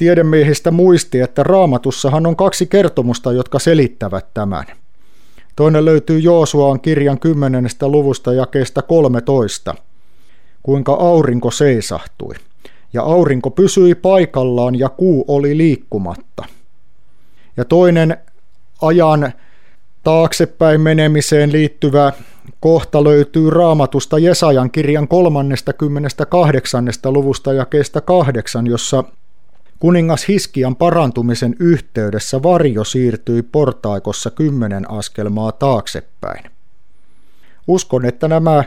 tiedemiehistä 0.02 0.71
muisti, 0.71 1.21
että 1.21 1.42
raamatussahan 1.42 2.26
on 2.26 2.37
kaksi 2.37 2.66
kertomusta, 2.66 3.32
jotka 3.32 3.59
selittävät 3.59 4.26
tämän. 4.35 4.64
Toinen 5.56 5.85
löytyy 5.85 6.18
Joosuaan 6.18 6.80
kirjan 6.80 7.21
10. 7.21 7.66
luvusta 7.82 8.32
jakeesta 8.32 8.82
13, 8.82 9.75
kuinka 10.62 10.92
aurinko 10.92 11.50
seisahtui. 11.50 12.35
Ja 12.92 13.02
aurinko 13.02 13.50
pysyi 13.50 13.94
paikallaan 13.94 14.78
ja 14.78 14.88
kuu 14.88 15.25
oli 15.28 15.56
liikkumatta. 15.56 16.44
Ja 17.56 17.64
toinen 17.64 18.16
ajan 18.80 19.32
taaksepäin 20.02 20.80
menemiseen 20.80 21.52
liittyvä 21.52 22.12
kohta 22.61 23.04
löytyy 23.04 23.50
raamatusta 23.50 24.18
Jesajan 24.18 24.71
kirjan 24.71 25.09
38. 25.09 26.85
luvusta 27.04 27.52
jakeesta 27.52 28.00
8, 28.00 28.66
jossa 28.66 29.04
Kuningas 29.82 30.28
Hiskian 30.28 30.76
parantumisen 30.76 31.56
yhteydessä 31.58 32.42
varjo 32.42 32.84
siirtyi 32.84 33.42
portaikossa 33.42 34.30
kymmenen 34.30 34.90
askelmaa 34.90 35.52
taaksepäin. 35.52 36.44
Uskon, 37.66 38.04
että 38.04 38.28
nämä 38.28 38.64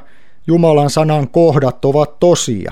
Jumalan 0.47 0.89
sanan 0.89 1.29
kohdat 1.29 1.85
ovat 1.85 2.19
tosia, 2.19 2.71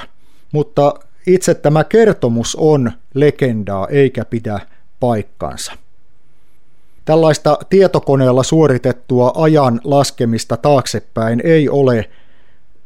mutta 0.51 0.93
itse 1.27 1.55
tämä 1.55 1.83
kertomus 1.83 2.55
on 2.55 2.91
legendaa 3.13 3.87
eikä 3.87 4.25
pidä 4.25 4.59
paikkansa. 4.99 5.73
tällaista 7.05 7.57
tietokoneella 7.69 8.43
suoritettua 8.43 9.31
ajan 9.35 9.81
laskemista 9.83 10.57
taaksepäin 10.57 11.41
ei 11.43 11.69
ole 11.69 12.09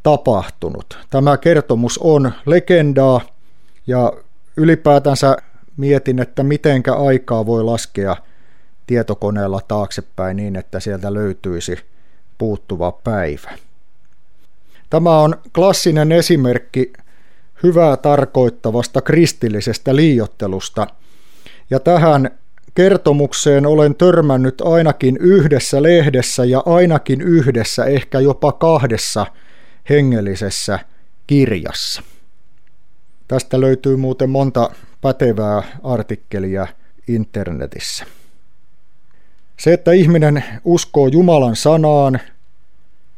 tapahtunut. 0.04 1.00
Tämä 1.10 1.38
kertomus 1.38 1.98
on 1.98 2.32
legendaa 2.46 3.22
ja 3.88 4.14
ylipäätänsä 4.58 5.38
mietin, 5.78 6.20
että 6.20 6.44
mitenkä 6.44 6.96
aikaa 6.96 7.46
voi 7.46 7.64
laskea 7.64 8.16
tietokoneella 8.88 9.62
taaksepäin 9.68 10.38
niin, 10.38 10.56
että 10.56 10.80
sieltä 10.80 11.14
löytyisi 11.14 11.78
puuttuva 12.38 12.92
päivä. 12.92 13.52
Tämä 14.90 15.20
on 15.20 15.36
klassinen 15.56 16.12
esimerkki 16.12 16.94
hyvää 17.64 17.98
tarkoittavasta 17.98 19.02
kristillisestä 19.02 19.96
liiottelusta, 19.96 20.88
ja 21.70 21.80
tähän 21.80 22.32
kertomukseen 22.76 23.66
olen 23.66 23.96
törmännyt 23.96 24.62
ainakin 24.62 25.18
yhdessä 25.18 25.84
lehdessä 25.84 26.46
ja 26.46 26.64
ainakin 26.66 27.22
yhdessä, 27.22 27.86
ehkä 27.86 28.20
jopa 28.20 28.52
kahdessa 28.52 29.26
hengellisessä 29.90 30.80
kirjassa. 31.28 32.02
Tästä 33.28 33.62
löytyy 33.62 33.96
muuten 33.96 34.30
monta 34.30 34.70
pätevää 35.02 35.64
artikkelia 35.84 36.68
internetissä. 37.08 38.06
Se, 39.60 39.74
että 39.74 39.92
ihminen 39.92 40.44
uskoo 40.64 41.08
Jumalan 41.08 41.56
sanaan, 41.56 42.20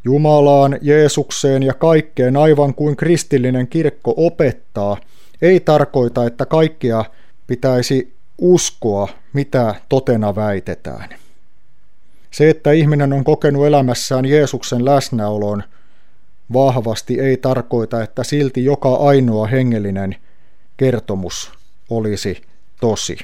Jumalaan, 0.03 0.77
Jeesukseen 0.81 1.63
ja 1.63 1.73
kaikkeen 1.73 2.37
aivan 2.37 2.73
kuin 2.73 2.95
kristillinen 2.95 3.67
kirkko 3.67 4.13
opettaa, 4.17 4.97
ei 5.41 5.59
tarkoita, 5.59 6.25
että 6.25 6.45
kaikkea 6.45 7.05
pitäisi 7.47 8.13
uskoa, 8.37 9.07
mitä 9.33 9.75
totena 9.89 10.35
väitetään. 10.35 11.09
Se, 12.31 12.49
että 12.49 12.71
ihminen 12.71 13.13
on 13.13 13.23
kokenut 13.23 13.65
elämässään 13.65 14.25
Jeesuksen 14.25 14.85
läsnäolon 14.85 15.63
vahvasti, 16.53 17.19
ei 17.19 17.37
tarkoita, 17.37 18.03
että 18.03 18.23
silti 18.23 18.65
joka 18.65 18.95
ainoa 18.95 19.47
hengellinen 19.47 20.15
kertomus 20.77 21.51
olisi 21.89 22.41
tosi. 22.81 23.17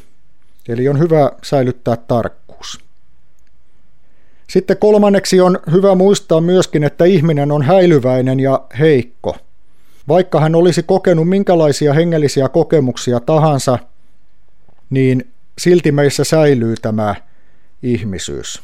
Eli 0.67 0.89
on 0.89 0.99
hyvä 0.99 1.31
säilyttää 1.43 1.97
tarkkuus. 1.97 2.79
Sitten 4.49 4.77
kolmanneksi 4.77 5.41
on 5.41 5.59
hyvä 5.71 5.95
muistaa 5.95 6.41
myöskin, 6.41 6.83
että 6.83 7.05
ihminen 7.05 7.51
on 7.51 7.61
häilyväinen 7.61 8.39
ja 8.39 8.65
heikko. 8.79 9.37
Vaikka 10.07 10.39
hän 10.39 10.55
olisi 10.55 10.83
kokenut 10.83 11.29
minkälaisia 11.29 11.93
hengellisiä 11.93 12.49
kokemuksia 12.49 13.19
tahansa, 13.19 13.79
niin 14.89 15.31
silti 15.57 15.91
meissä 15.91 16.23
säilyy 16.23 16.75
tämä 16.81 17.15
ihmisyys. 17.83 18.61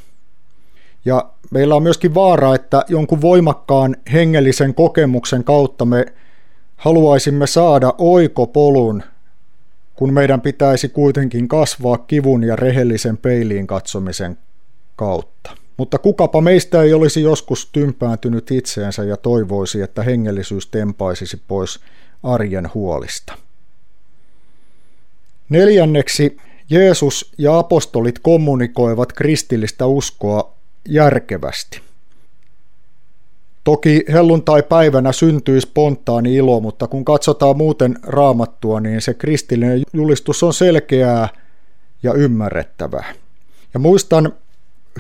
Ja 1.06 1.30
meillä 1.52 1.76
on 1.76 1.84
myöskin 1.84 2.14
vaara, 2.14 2.56
että 2.56 2.86
jonkun 2.88 3.22
voimakkaan 3.22 3.96
hengellisen 4.14 4.74
kokemuksen 4.74 5.44
kautta 5.44 5.86
me 5.86 6.06
haluaisimme 6.76 7.48
saada 7.48 7.94
oikopolun, 7.98 9.04
kun 9.96 10.14
meidän 10.14 10.42
pitäisi 10.42 10.90
kuitenkin 10.90 11.48
kasvaa 11.48 11.98
kivun 11.98 12.44
ja 12.44 12.56
rehellisen 12.56 13.18
peiliin 13.18 13.68
katsomisen 13.68 14.38
kautta. 14.96 15.52
Mutta 15.78 15.98
kukapa 15.98 16.42
meistä 16.42 16.82
ei 16.82 16.94
olisi 16.94 17.22
joskus 17.22 17.70
tympääntynyt 17.72 18.52
itseensä 18.52 19.04
ja 19.04 19.18
toivoisi, 19.18 19.82
että 19.82 20.04
hengellisyys 20.04 20.68
tempaisisi 20.68 21.42
pois 21.48 21.80
arjen 22.24 22.70
huolista. 22.74 23.34
Neljänneksi 25.50 26.38
Jeesus 26.70 27.34
ja 27.38 27.58
apostolit 27.58 28.20
kommunikoivat 28.20 29.14
kristillistä 29.14 29.86
uskoa 29.86 30.61
järkevästi. 30.88 31.82
Toki 33.64 34.04
helluntai-päivänä 34.12 35.12
syntyi 35.12 35.62
spontaani 35.62 36.36
ilo, 36.36 36.60
mutta 36.60 36.88
kun 36.88 37.06
katsotaan 37.06 37.58
muuten 37.58 37.96
raamattua, 38.04 38.80
niin 38.80 39.02
se 39.02 39.14
kristillinen 39.14 39.84
julistus 39.94 40.44
on 40.44 40.54
selkeää 40.54 41.30
ja 42.04 42.14
ymmärrettävää. 42.14 43.14
Ja 43.74 43.80
muistan 43.80 44.34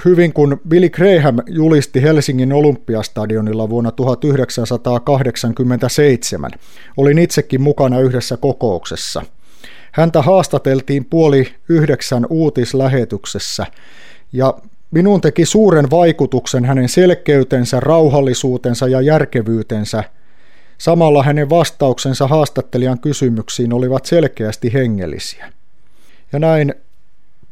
hyvin, 0.05 0.33
kun 0.33 0.61
Billy 0.67 0.89
Graham 0.89 1.37
julisti 1.47 2.01
Helsingin 2.01 2.53
Olympiastadionilla 2.53 3.69
vuonna 3.69 3.91
1987. 3.91 6.51
Olin 6.97 7.19
itsekin 7.19 7.61
mukana 7.61 7.99
yhdessä 7.99 8.37
kokouksessa. 8.37 9.23
Häntä 9.91 10.21
haastateltiin 10.21 11.05
puoli 11.05 11.53
yhdeksän 11.69 12.25
uutislähetyksessä 12.29 13.65
ja 14.33 14.53
Minuun 14.91 15.21
teki 15.21 15.45
suuren 15.45 15.89
vaikutuksen 15.89 16.65
hänen 16.65 16.89
selkeytensä, 16.89 17.79
rauhallisuutensa 17.79 18.87
ja 18.87 19.01
järkevyytensä. 19.01 20.03
Samalla 20.77 21.23
hänen 21.23 21.49
vastauksensa 21.49 22.27
haastattelijan 22.27 22.99
kysymyksiin 22.99 23.73
olivat 23.73 24.05
selkeästi 24.05 24.73
hengellisiä. 24.73 25.53
Ja 26.33 26.39
näin 26.39 26.73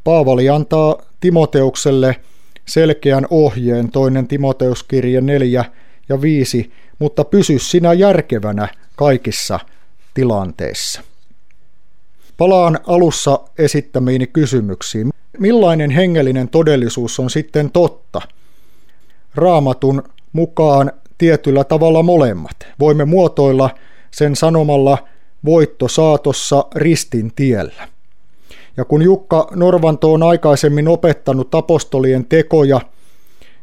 Paavali 0.04 0.50
antaa 0.50 1.02
Timoteukselle 1.20 2.16
selkeän 2.66 3.28
ohjeen 3.30 3.92
toinen 3.92 4.28
Timoteuskirje 4.28 5.22
4 5.22 5.66
ja 6.10 6.22
5, 6.22 6.72
mutta 7.00 7.24
pysy 7.24 7.60
sinä 7.60 7.94
järkevänä 7.94 8.68
kaikissa 8.96 9.60
tilanteissa. 10.14 11.02
Palaan 12.38 12.80
alussa 12.88 13.40
esittämiini 13.58 14.28
kysymyksiin. 14.28 15.10
Millainen 15.40 15.92
hengellinen 15.92 16.50
todellisuus 16.50 17.20
on 17.20 17.30
sitten 17.30 17.72
totta? 17.72 18.22
Raamatun 19.36 20.04
mukaan 20.34 20.92
tietyllä 21.18 21.64
tavalla 21.64 22.04
molemmat. 22.04 22.68
Voimme 22.80 23.06
muotoilla 23.06 23.70
sen 24.12 24.36
sanomalla 24.36 24.98
voitto 25.46 25.88
saatossa 25.88 26.66
ristin 26.76 27.32
tiellä. 27.36 27.88
Ja 28.78 28.86
kun 28.86 29.02
Jukka 29.02 29.48
Norvanto 29.56 30.14
on 30.14 30.24
aikaisemmin 30.24 30.88
opettanut 30.88 31.56
apostolien 31.56 32.26
tekoja, 32.26 32.82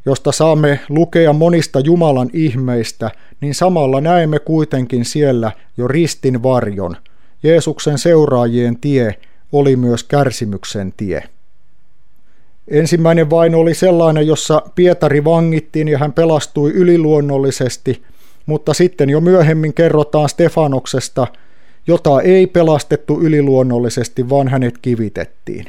josta 0.06 0.32
saamme 0.32 0.80
lukea 0.88 1.32
monista 1.32 1.80
Jumalan 1.80 2.30
ihmeistä, 2.32 3.10
niin 3.40 3.54
samalla 3.54 4.00
näemme 4.00 4.38
kuitenkin 4.38 5.04
siellä 5.04 5.52
jo 5.76 5.88
ristin 5.88 6.42
varjon. 6.42 6.96
Jeesuksen 7.42 7.98
seuraajien 7.98 8.76
tie 8.76 9.14
oli 9.52 9.76
myös 9.76 10.04
kärsimyksen 10.04 10.92
tie. 10.96 11.22
Ensimmäinen 12.68 13.30
vain 13.30 13.54
oli 13.54 13.74
sellainen, 13.74 14.26
jossa 14.26 14.62
Pietari 14.74 15.24
vangittiin 15.24 15.88
ja 15.88 15.98
hän 15.98 16.12
pelastui 16.12 16.70
yliluonnollisesti, 16.70 18.02
mutta 18.46 18.74
sitten 18.74 19.10
jo 19.10 19.20
myöhemmin 19.20 19.74
kerrotaan 19.74 20.28
Stefanoksesta, 20.28 21.26
jota 21.86 22.20
ei 22.20 22.46
pelastettu 22.46 23.20
yliluonnollisesti, 23.20 24.28
vaan 24.28 24.48
hänet 24.48 24.78
kivitettiin. 24.78 25.64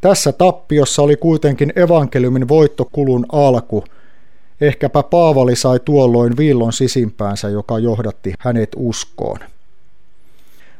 Tässä 0.00 0.32
tappiossa 0.32 1.02
oli 1.02 1.16
kuitenkin 1.16 1.72
evankeliumin 1.76 2.48
voittokulun 2.48 3.26
alku. 3.32 3.84
Ehkäpä 4.60 5.02
Paavali 5.02 5.56
sai 5.56 5.80
tuolloin 5.84 6.36
viillon 6.36 6.72
sisimpäänsä, 6.72 7.48
joka 7.48 7.78
johdatti 7.78 8.34
hänet 8.38 8.68
uskoon. 8.76 9.38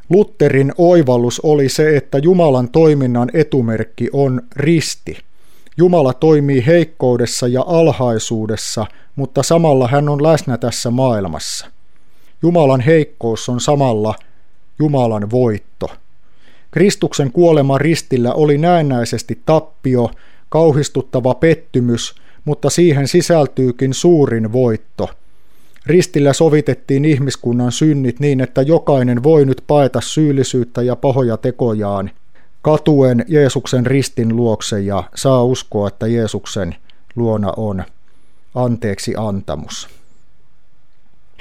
Lutterin 0.09 0.73
oivallus 0.77 1.39
oli 1.39 1.69
se, 1.69 1.97
että 1.97 2.17
Jumalan 2.17 2.69
toiminnan 2.69 3.29
etumerkki 3.33 4.09
on 4.13 4.41
risti. 4.55 5.17
Jumala 5.77 6.13
toimii 6.13 6.65
heikkoudessa 6.65 7.47
ja 7.47 7.63
alhaisuudessa, 7.67 8.85
mutta 9.15 9.43
samalla 9.43 9.87
hän 9.87 10.09
on 10.09 10.23
läsnä 10.23 10.57
tässä 10.57 10.91
maailmassa. 10.91 11.67
Jumalan 12.41 12.81
heikkous 12.81 13.49
on 13.49 13.61
samalla 13.61 14.15
Jumalan 14.79 15.31
voitto. 15.31 15.87
Kristuksen 16.71 17.31
kuolema 17.31 17.77
ristillä 17.77 18.33
oli 18.33 18.57
näennäisesti 18.57 19.41
tappio, 19.45 20.11
kauhistuttava 20.49 21.35
pettymys, 21.35 22.15
mutta 22.45 22.69
siihen 22.69 23.07
sisältyykin 23.07 23.93
suurin 23.93 24.53
voitto. 24.53 25.09
Ristillä 25.85 26.33
sovitettiin 26.33 27.05
ihmiskunnan 27.05 27.71
synnit 27.71 28.19
niin, 28.19 28.41
että 28.41 28.61
jokainen 28.61 29.23
voi 29.23 29.45
nyt 29.45 29.63
paeta 29.67 30.01
syyllisyyttä 30.01 30.81
ja 30.81 30.95
pahoja 30.95 31.37
tekojaan, 31.37 32.11
katuen 32.61 33.25
Jeesuksen 33.27 33.85
ristin 33.85 34.35
luokse 34.35 34.79
ja 34.79 35.03
saa 35.15 35.43
uskoa, 35.43 35.87
että 35.87 36.07
Jeesuksen 36.07 36.75
luona 37.15 37.53
on 37.57 37.83
anteeksi 38.55 39.13
antamus. 39.17 39.87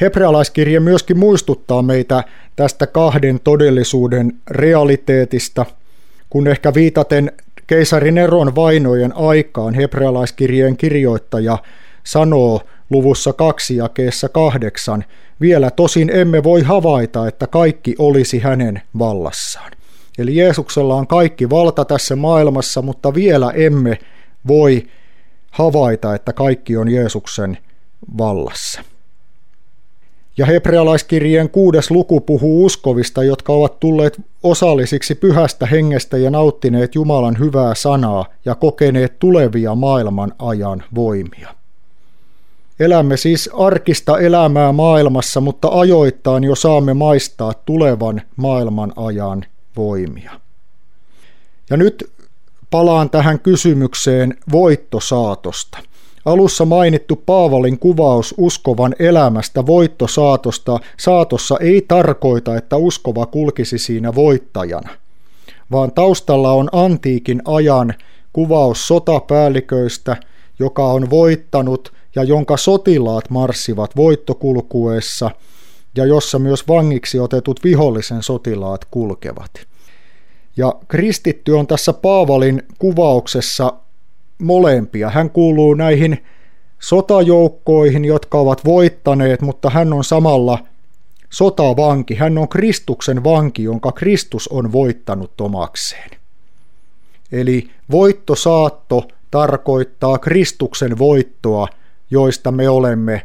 Hebrealaiskirje 0.01 0.81
myöskin 0.81 1.19
muistuttaa 1.19 1.83
meitä 1.83 2.25
tästä 2.57 2.87
kahden 2.87 3.41
todellisuuden 3.45 4.33
realiteetista, 4.51 5.67
kun 6.31 6.49
ehkä 6.49 6.75
viitaten 6.75 7.33
keisari 7.67 8.11
Neron 8.13 8.55
vainojen 8.55 9.17
aikaan 9.17 9.75
hebrealaiskirjeen 9.75 10.77
kirjoittaja 10.77 11.59
sanoo 12.05 12.61
luvussa 12.91 13.33
kaksi 13.33 13.77
jakeessa 13.77 14.29
kahdeksan, 14.29 15.05
vielä 15.41 15.71
tosin 15.71 16.11
emme 16.11 16.43
voi 16.45 16.63
havaita, 16.63 17.29
että 17.29 17.47
kaikki 17.47 17.95
olisi 17.99 18.39
hänen 18.39 18.83
vallassaan. 18.99 19.73
Eli 20.19 20.37
Jeesuksella 20.37 20.95
on 20.95 21.07
kaikki 21.07 21.51
valta 21.51 21.85
tässä 21.85 22.17
maailmassa, 22.17 22.83
mutta 22.83 23.15
vielä 23.15 23.51
emme 23.51 23.99
voi 24.49 24.83
havaita, 25.51 26.15
että 26.15 26.33
kaikki 26.33 26.77
on 26.77 26.89
Jeesuksen 26.89 27.59
vallassa. 28.19 28.81
Ja 30.39 30.47
hebrealaiskirjeen 30.47 31.51
kuudes 31.51 31.91
luku 31.91 32.21
puhuu 32.21 32.65
uskovista, 32.65 33.25
jotka 33.25 33.53
ovat 33.53 33.81
tulleet 33.81 34.21
osallisiksi 34.43 35.15
pyhästä 35.15 35.67
hengestä 35.67 36.17
ja 36.17 36.31
nauttineet 36.31 36.95
Jumalan 36.95 37.39
hyvää 37.39 37.75
sanaa 37.75 38.27
ja 38.45 38.55
kokeneet 38.55 39.19
tulevia 39.19 39.75
maailman 39.75 40.33
ajan 40.39 40.85
voimia. 40.95 41.55
Elämme 42.81 43.17
siis 43.17 43.51
arkista 43.55 44.19
elämää 44.19 44.73
maailmassa, 44.73 45.41
mutta 45.41 45.69
ajoittain 45.69 46.45
jo 46.45 46.55
saamme 46.55 46.95
maistaa 46.95 47.55
tulevan 47.55 48.23
maailman 48.37 48.93
ajan 48.97 49.45
voimia. 49.77 50.41
Ja 51.71 51.77
nyt 51.77 52.11
palaan 52.71 53.11
tähän 53.11 53.41
kysymykseen 53.41 54.37
voittosaatosta. 54.53 55.79
Alussa 56.25 56.65
mainittu 56.65 57.23
Paavalin 57.27 57.79
kuvaus 57.79 58.35
uskovan 58.39 58.95
elämästä 58.99 59.67
voittosaatosta 59.67 60.81
saatossa 60.99 61.57
ei 61.61 61.85
tarkoita, 61.89 62.57
että 62.57 62.77
uskova 62.77 63.27
kulkisi 63.27 63.79
siinä 63.79 64.15
voittajana, 64.15 64.91
vaan 65.71 65.93
taustalla 65.93 66.53
on 66.53 66.69
antiikin 66.73 67.43
ajan 67.45 67.95
kuvaus 68.33 68.89
sotapäälliköistä, 68.89 70.17
joka 70.59 70.87
on 70.87 71.11
voittanut 71.11 71.93
ja 72.15 72.25
jonka 72.25 72.57
sotilaat 72.57 73.31
marssivat 73.31 73.97
voittokulkuessa 73.97 75.31
ja 75.97 76.07
jossa 76.07 76.39
myös 76.39 76.69
vangiksi 76.69 77.21
otetut 77.21 77.65
vihollisen 77.65 78.23
sotilaat 78.23 78.85
kulkevat. 78.85 79.51
Ja 80.57 80.75
kristitty 80.89 81.53
on 81.53 81.67
tässä 81.67 81.93
Paavalin 81.93 82.63
kuvauksessa 82.79 83.73
molempia. 84.39 85.11
Hän 85.11 85.31
kuuluu 85.31 85.75
näihin 85.75 86.25
sotajoukkoihin, 86.79 88.05
jotka 88.05 88.39
ovat 88.39 88.65
voittaneet, 88.65 89.43
mutta 89.43 89.71
hän 89.71 89.93
on 89.93 90.05
samalla 90.05 90.59
sotavanki. 91.31 92.15
Hän 92.15 92.39
on 92.39 92.49
Kristuksen 92.49 93.25
vanki, 93.25 93.63
jonka 93.63 93.93
Kristus 93.93 94.49
on 94.49 94.73
voittanut 94.73 95.41
omakseen. 95.41 96.11
Eli 97.33 97.71
voittosaatto 97.91 99.09
tarkoittaa 99.31 100.19
Kristuksen 100.19 100.99
voittoa, 100.99 101.69
joista 102.11 102.53
me 102.53 102.69
olemme 102.69 103.23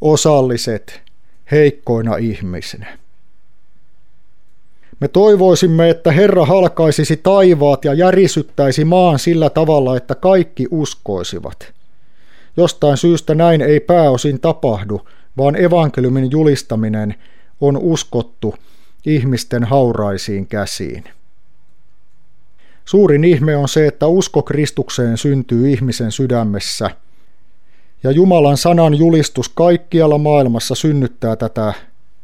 osalliset 0.00 1.05
heikkoina 1.50 2.16
ihmisinä. 2.16 2.98
Me 5.00 5.08
toivoisimme, 5.08 5.90
että 5.90 6.12
Herra 6.12 6.46
halkaisisi 6.46 7.16
taivaat 7.16 7.84
ja 7.84 7.94
järisyttäisi 7.94 8.84
maan 8.84 9.18
sillä 9.18 9.50
tavalla, 9.50 9.96
että 9.96 10.14
kaikki 10.14 10.66
uskoisivat. 10.70 11.72
Jostain 12.56 12.96
syystä 12.96 13.34
näin 13.34 13.60
ei 13.60 13.80
pääosin 13.80 14.40
tapahdu, 14.40 15.06
vaan 15.36 15.56
evankeliumin 15.56 16.30
julistaminen 16.30 17.14
on 17.60 17.76
uskottu 17.76 18.54
ihmisten 19.06 19.64
hauraisiin 19.64 20.46
käsiin. 20.46 21.04
Suurin 22.84 23.24
ihme 23.24 23.56
on 23.56 23.68
se, 23.68 23.86
että 23.86 24.06
usko 24.06 24.42
Kristukseen 24.42 25.18
syntyy 25.18 25.70
ihmisen 25.70 26.12
sydämessä, 26.12 26.90
ja 28.02 28.10
Jumalan 28.10 28.56
sanan 28.56 28.94
julistus 28.94 29.48
kaikkialla 29.48 30.18
maailmassa 30.18 30.74
synnyttää 30.74 31.36
tätä 31.36 31.74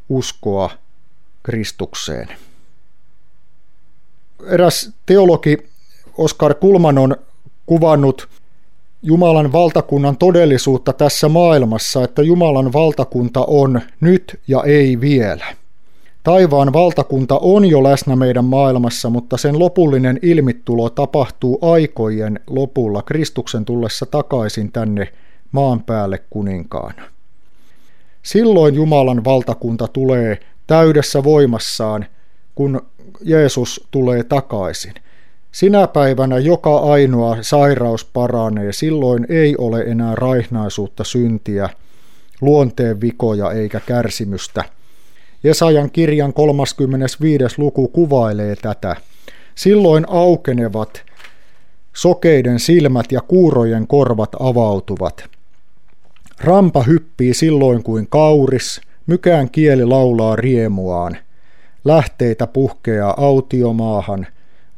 uskoa 0.09 0.69
Kristukseen 1.43 2.27
eräs 4.47 4.91
teologi 5.05 5.57
Oskar 6.17 6.53
Kulman 6.53 6.97
on 6.97 7.15
kuvannut 7.65 8.27
Jumalan 9.01 9.51
valtakunnan 9.51 10.17
todellisuutta 10.17 10.93
tässä 10.93 11.29
maailmassa, 11.29 12.03
että 12.03 12.21
Jumalan 12.21 12.73
valtakunta 12.73 13.45
on 13.47 13.81
nyt 14.01 14.39
ja 14.47 14.63
ei 14.63 15.01
vielä. 15.01 15.45
Taivaan 16.23 16.73
valtakunta 16.73 17.37
on 17.37 17.65
jo 17.65 17.83
läsnä 17.83 18.15
meidän 18.15 18.45
maailmassa, 18.45 19.09
mutta 19.09 19.37
sen 19.37 19.59
lopullinen 19.59 20.19
ilmittulo 20.21 20.89
tapahtuu 20.89 21.59
aikojen 21.61 22.39
lopulla 22.47 23.01
Kristuksen 23.01 23.65
tullessa 23.65 24.05
takaisin 24.05 24.71
tänne 24.71 25.07
maan 25.53 25.83
päälle 25.83 26.23
kuninkaana. 26.29 27.03
Silloin 28.23 28.75
Jumalan 28.75 29.23
valtakunta 29.23 29.87
tulee 29.87 30.39
täydessä 30.67 31.23
voimassaan, 31.23 32.05
kun 32.55 32.81
Jeesus 33.21 33.87
tulee 33.91 34.23
takaisin. 34.23 34.93
Sinä 35.51 35.87
päivänä 35.87 36.37
joka 36.37 36.77
ainoa 36.77 37.37
sairaus 37.41 38.05
paranee, 38.05 38.73
silloin 38.73 39.25
ei 39.29 39.55
ole 39.57 39.81
enää 39.81 40.15
raihnaisuutta 40.15 41.03
syntiä, 41.03 41.69
luonteen 42.41 43.01
vikoja 43.01 43.51
eikä 43.51 43.79
kärsimystä. 43.79 44.63
Jesajan 45.43 45.91
kirjan 45.91 46.33
35. 46.33 47.45
luku 47.57 47.87
kuvailee 47.87 48.55
tätä. 48.55 48.95
Silloin 49.55 50.05
aukenevat 50.09 51.03
sokeiden 51.95 52.59
silmät 52.59 53.11
ja 53.11 53.21
kuurojen 53.21 53.87
korvat 53.87 54.29
avautuvat. 54.39 55.32
Rampa 56.39 56.83
hyppii 56.83 57.33
silloin 57.33 57.83
kuin 57.83 58.07
kauris, 58.09 58.81
mykään 59.07 59.49
kieli 59.49 59.85
laulaa 59.85 60.35
riemuaan– 60.35 61.17
Lähteitä 61.85 62.47
puhkeaa 62.47 63.13
autiomaahan, 63.17 64.27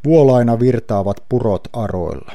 vuolaina 0.06 0.60
virtaavat 0.60 1.24
purot 1.30 1.68
aroilla. 1.74 2.32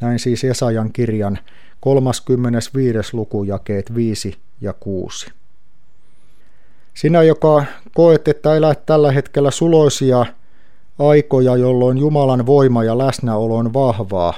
Näin 0.00 0.18
siis 0.18 0.44
Esajan 0.44 0.92
kirjan 0.92 1.38
35. 1.80 3.16
luku 3.16 3.44
jakeet 3.44 3.94
5 3.94 4.38
ja 4.60 4.72
6. 4.72 5.26
Sinä, 6.94 7.22
joka 7.22 7.64
koet, 7.94 8.28
että 8.28 8.56
elät 8.56 8.86
tällä 8.86 9.12
hetkellä 9.12 9.50
suloisia 9.50 10.26
aikoja, 10.98 11.56
jolloin 11.56 11.98
Jumalan 11.98 12.46
voima 12.46 12.84
ja 12.84 12.98
läsnäolo 12.98 13.56
on 13.56 13.72
vahvaa, 13.72 14.34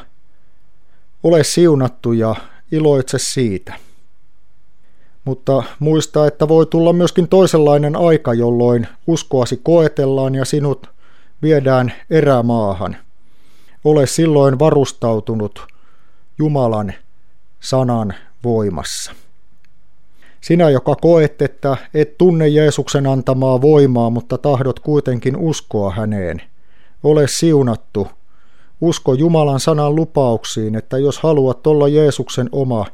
ole 1.22 1.44
siunattu 1.44 2.12
ja 2.12 2.34
iloitse 2.72 3.18
siitä. 3.18 3.74
Mutta 5.24 5.62
muista, 5.78 6.26
että 6.26 6.48
voi 6.48 6.66
tulla 6.66 6.92
myöskin 6.92 7.28
toisenlainen 7.28 7.96
aika, 7.96 8.34
jolloin 8.34 8.86
uskoasi 9.06 9.60
koetellaan 9.62 10.34
ja 10.34 10.44
sinut 10.44 10.86
viedään 11.42 11.92
erämaahan. 12.10 12.96
Ole 13.84 14.06
silloin 14.06 14.58
varustautunut 14.58 15.66
Jumalan 16.38 16.92
sanan 17.60 18.14
voimassa. 18.44 19.12
Sinä, 20.40 20.70
joka 20.70 20.94
koet, 20.94 21.42
että 21.42 21.76
et 21.94 22.18
tunne 22.18 22.48
Jeesuksen 22.48 23.06
antamaa 23.06 23.60
voimaa, 23.60 24.10
mutta 24.10 24.38
tahdot 24.38 24.80
kuitenkin 24.80 25.36
uskoa 25.36 25.90
häneen, 25.90 26.42
ole 27.02 27.28
siunattu. 27.28 28.08
Usko 28.80 29.14
Jumalan 29.14 29.60
sanan 29.60 29.94
lupauksiin, 29.94 30.74
että 30.74 30.98
jos 30.98 31.18
haluat 31.18 31.66
olla 31.66 31.88
Jeesuksen 31.88 32.48
oma, 32.52 32.86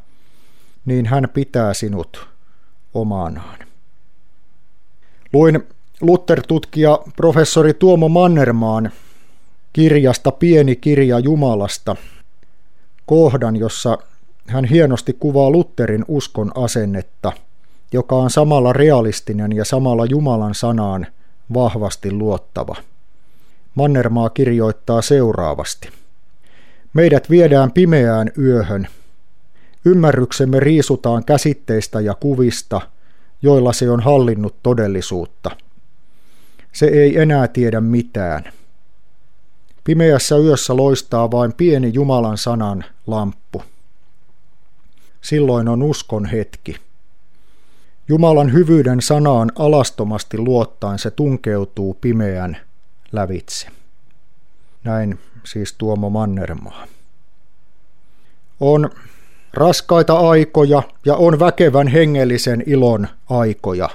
niin 0.85 1.07
hän 1.07 1.29
pitää 1.35 1.75
sinut 1.75 2.29
omanaan. 2.95 3.59
Luin 5.33 5.69
Luther-tutkija 6.01 6.99
professori 7.17 7.75
Tuomo 7.75 8.09
Mannermaan 8.09 8.91
kirjasta 9.73 10.33
Pieni 10.33 10.77
kirja 10.77 11.19
Jumalasta 11.19 11.97
kohdan, 13.07 13.57
jossa 13.57 13.99
hän 14.47 14.65
hienosti 14.65 15.13
kuvaa 15.13 15.51
Lutherin 15.51 16.05
uskon 16.09 16.53
asennetta, 16.55 17.33
joka 17.93 18.17
on 18.17 18.31
samalla 18.31 18.73
realistinen 18.73 19.53
ja 19.53 19.65
samalla 19.65 20.07
Jumalan 20.07 20.55
sanaan 20.55 21.07
vahvasti 21.55 22.13
luottava. 22.13 22.77
Mannermaa 23.75 24.31
kirjoittaa 24.31 25.03
seuraavasti. 25.03 25.89
Meidät 26.95 27.31
viedään 27.31 27.73
pimeään 27.73 28.31
yöhön– 28.39 28.89
Ymmärryksemme 29.85 30.61
riisutaan 30.61 31.25
käsitteistä 31.25 32.01
ja 32.01 32.15
kuvista, 32.15 32.81
joilla 33.43 33.73
se 33.73 33.91
on 33.91 34.01
hallinnut 34.01 34.57
todellisuutta. 34.63 35.51
Se 36.73 36.87
ei 36.87 37.19
enää 37.19 37.49
tiedä 37.49 37.81
mitään. 37.81 38.53
Pimeässä 39.85 40.37
yössä 40.37 40.77
loistaa 40.77 41.31
vain 41.31 41.53
pieni 41.53 41.91
Jumalan 41.95 42.39
sanan 42.39 42.85
lamppu. 43.07 43.63
Silloin 45.21 45.69
on 45.69 45.83
uskon 45.83 46.27
hetki. 46.27 46.77
Jumalan 48.09 48.53
hyvyyden 48.53 49.03
sanaan 49.03 49.53
alastomasti 49.59 50.39
luottaen 50.39 50.99
se 50.99 51.11
tunkeutuu 51.11 51.95
pimeän 51.95 52.57
lävitse. 53.13 53.67
Näin 54.85 55.19
siis 55.45 55.73
Tuomo 55.73 56.11
Mannermaa. 56.11 56.87
On 58.61 58.91
raskaita 59.55 60.19
aikoja 60.19 60.83
ja 61.07 61.15
on 61.15 61.41
väkevän 61.41 61.89
hengellisen 61.89 62.63
ilon 62.67 63.09
aikoja. 63.31 63.89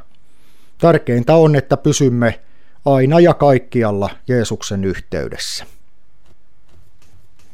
Tärkeintä 0.77 1.35
on, 1.35 1.55
että 1.55 1.77
pysymme 1.77 2.39
aina 2.85 3.19
ja 3.19 3.33
kaikkialla 3.33 4.09
Jeesuksen 4.27 4.83
yhteydessä. 4.83 5.65